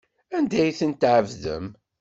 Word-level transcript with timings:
Anda 0.37 0.57
ay 0.61 0.71
tent-tɛebdem? 0.79 1.65